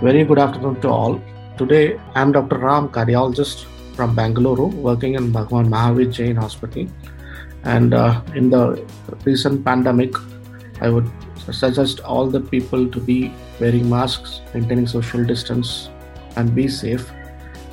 [0.00, 1.20] Very good afternoon to all.
[1.56, 2.58] Today, I'm Dr.
[2.58, 3.64] Ram, cardiologist
[3.96, 6.86] from Bangalore, working in Bhagwan Mahavir Jain Hospital.
[7.64, 8.86] And uh, in the
[9.24, 10.14] recent pandemic,
[10.80, 11.10] I would
[11.50, 15.90] suggest all the people to be wearing masks, maintaining social distance,
[16.36, 17.10] and be safe.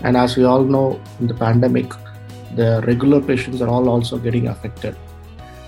[0.01, 1.91] And as we all know, in the pandemic,
[2.55, 4.95] the regular patients are all also getting affected.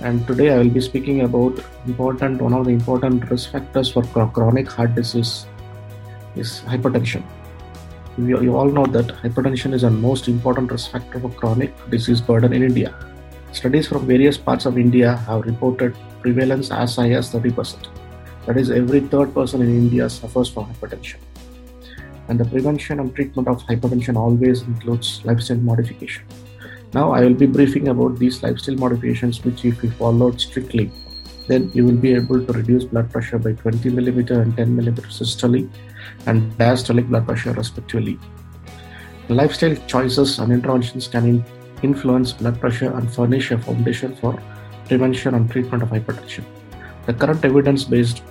[0.01, 4.01] And today I will be speaking about important one of the important risk factors for
[4.33, 5.45] chronic heart disease
[6.37, 7.23] is hypertension.
[8.17, 12.19] You, you all know that hypertension is the most important risk factor for chronic disease
[12.19, 12.95] burden in India.
[13.51, 17.87] Studies from various parts of India have reported prevalence as high as 30%.
[18.45, 21.17] That is, every third person in India suffers from hypertension.
[22.27, 26.25] And the prevention and treatment of hypertension always includes lifestyle modification.
[26.93, 30.91] Now, I will be briefing about these lifestyle modifications, which, if you followed strictly,
[31.47, 35.07] then you will be able to reduce blood pressure by 20 millimeter and 10 millimeter
[35.07, 35.69] systolic
[36.25, 38.19] and diastolic blood pressure, respectively.
[39.29, 41.43] Lifestyle choices and interventions can
[41.83, 44.41] influence blood pressure and furnish a foundation for
[44.87, 46.43] prevention and treatment of hypertension.
[47.05, 48.23] The current evidence based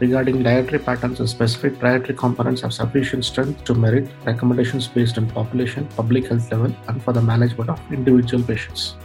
[0.00, 5.30] regarding dietary patterns and specific dietary components have sufficient strength to merit recommendations based on
[5.30, 8.96] population, public health level, and for the management of individual patients.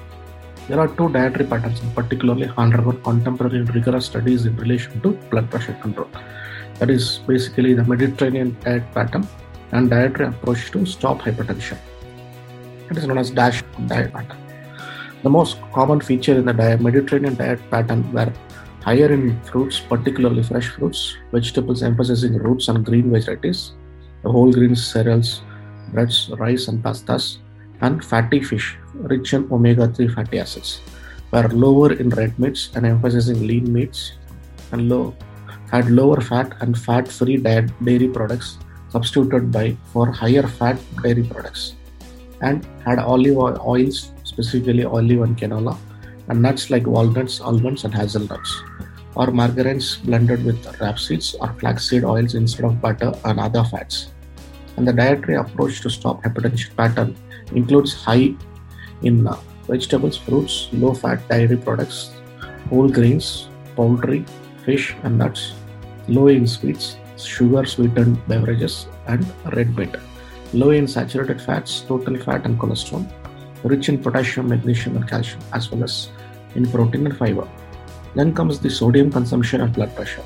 [0.68, 5.50] There are two dietary patterns, particularly undergone contemporary and rigorous studies in relation to blood
[5.50, 6.10] pressure control.
[6.80, 9.26] That is basically the Mediterranean diet pattern
[9.72, 11.78] and dietary approach to stop hypertension.
[12.92, 14.38] It is known as DASH diet pattern.
[15.24, 18.32] The most common feature in the diet, Mediterranean diet pattern were
[18.82, 23.72] higher in fruits, particularly fresh fruits, vegetables emphasizing roots and green varieties,
[24.24, 25.42] whole grains, cereals,
[25.94, 27.38] breads, rice, and pastas,
[27.82, 30.82] and fatty fish, rich in omega 3 fatty acids,
[31.32, 34.14] were lower in red meats and emphasizing lean meats,
[34.72, 35.16] and low,
[35.72, 38.58] had lower fat and fat free dairy products
[38.90, 41.76] substituted by for higher fat dairy products,
[42.42, 45.78] and had olive oils, specifically olive and canola,
[46.30, 48.62] and nuts like walnuts, almonds, and hazelnuts,
[49.16, 54.12] or margarines blended with rapeseeds or flaxseed oils instead of butter and other fats.
[54.78, 57.16] And the dietary approach to stop hypertension pattern
[57.54, 58.36] includes high
[59.02, 62.12] in uh, vegetables, fruits, low fat dairy products,
[62.70, 64.26] whole grains, poultry,
[64.64, 65.54] fish, and nuts,
[66.08, 69.96] low in sweets, sugar sweetened beverages, and red meat,
[70.54, 73.06] low in saturated fats, total fat, and cholesterol,
[73.64, 76.10] rich in potassium, magnesium, and calcium, as well as
[76.56, 77.48] in protein and fiber.
[78.16, 80.24] Then comes the sodium consumption and blood pressure.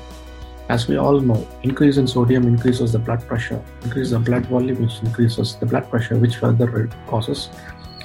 [0.68, 4.80] As we all know, increase in sodium increases the blood pressure, increases the blood volume,
[4.82, 7.50] which increases the blood pressure, which further causes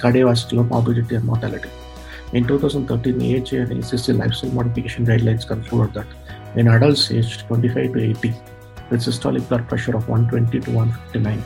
[0.00, 1.70] cardiovascular morbidity and mortality.
[2.32, 6.06] In 2013, AHA and ACC lifestyle modification guidelines concluded that
[6.56, 8.34] in adults aged 25 to 80,
[8.90, 11.42] with systolic blood pressure of 120 to 159,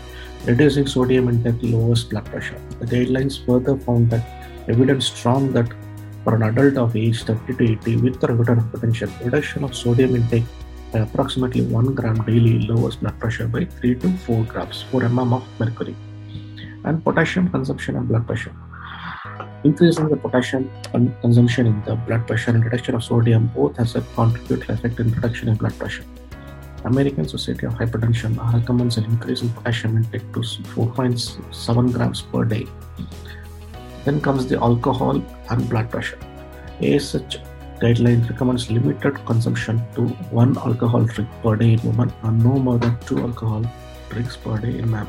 [0.47, 2.61] reducing sodium intake lowers blood pressure.
[2.81, 4.25] The guidelines further found that
[4.69, 5.69] evidence strong that
[6.25, 10.45] for an adult of age 30 to 80 with regular hypertension, reduction of sodium intake
[11.01, 15.45] approximately 1 gram daily lowers blood pressure by 3 to 4 grams 4 mm of
[15.59, 15.97] mercury.
[16.85, 18.53] And potassium consumption and blood pressure.
[19.65, 20.71] Increasing the potassium
[21.21, 25.11] consumption in the blood pressure and reduction of sodium both has a contributory effect in
[25.13, 26.05] reduction in blood pressure.
[26.85, 32.67] American Society of Hypertension recommends an increase in potassium intake to 4.7 grams per day.
[34.05, 36.19] Then comes the alcohol and blood pressure.
[36.81, 37.39] ASH
[37.83, 40.03] guideline recommends limited consumption to
[40.41, 43.65] one alcohol drink per day in women and no more than two alcohol
[44.11, 45.09] drinks per day in men.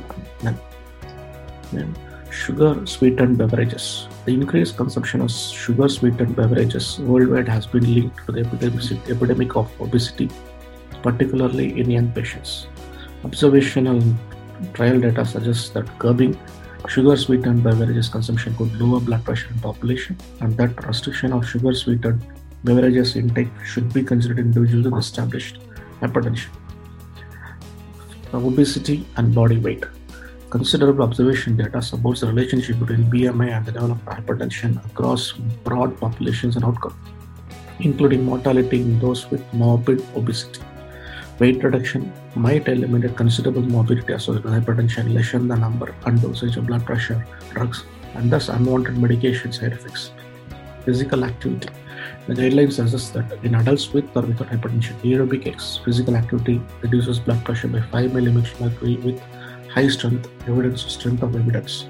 [1.71, 1.95] Then
[2.31, 4.07] sugar sweetened beverages.
[4.25, 8.41] The increased consumption of sugar sweetened beverages worldwide has been linked to the
[9.09, 10.29] epidemic of obesity,
[11.03, 12.67] particularly in young patients.
[13.23, 14.01] Observational
[14.73, 16.37] trial data suggests that curbing
[16.89, 21.73] sugar sweetened beverages consumption could lower blood pressure in population and that restriction of sugar
[21.73, 22.25] sweetened
[22.63, 25.59] beverages intake should be considered individuals with established
[26.01, 26.49] hypertension.
[28.33, 29.83] Obesity and body weight.
[30.49, 35.31] Considerable observation data supports the relationship between BMI and the development of hypertension across
[35.63, 36.95] broad populations and outcomes,
[37.79, 40.61] including mortality in those with morbid obesity.
[41.39, 46.67] Weight reduction might eliminate considerable morbidity associated with hypertension, lessen the number and dosage of
[46.67, 50.11] blood pressure drugs, and thus unwanted medication side effects.
[50.85, 51.69] Physical activity.
[52.27, 55.43] The guidelines suggest that in adults with or without hypertension, aerobic
[55.83, 59.21] physical activity reduces blood pressure by 5 mm mercury with
[59.69, 61.85] high strength evidence, strength of evidence.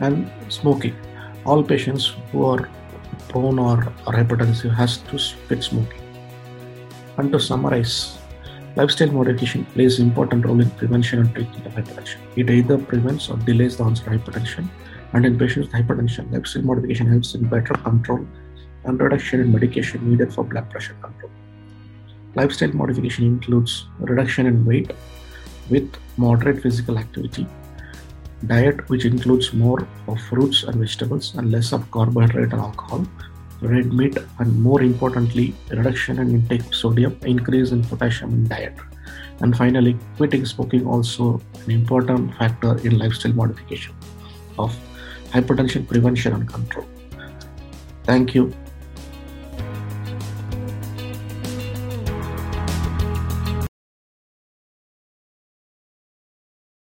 [0.00, 0.96] And smoking.
[1.44, 2.68] All patients who are
[3.28, 6.02] prone or, or hypertensive has to quit smoking.
[7.18, 8.18] And to summarize,
[8.76, 12.18] Lifestyle modification plays an important role in prevention and treatment of hypertension.
[12.36, 14.68] It either prevents or delays the onset of hypertension,
[15.14, 18.26] and in patients with hypertension, lifestyle modification helps in better control
[18.86, 21.30] and reduction in medication needed for blood pressure control.
[22.34, 24.92] Lifestyle modification includes reduction in weight
[25.70, 27.46] with moderate physical activity,
[28.46, 33.06] diet which includes more of fruits and vegetables and less of carbohydrate and alcohol,
[33.62, 38.74] red meat, and more importantly, reduction in intake of sodium, increase in potassium in diet.
[39.40, 43.94] And finally, quitting smoking also an important factor in lifestyle modification
[44.58, 44.76] of
[45.30, 46.86] hypertension prevention and control.
[48.04, 48.54] Thank you.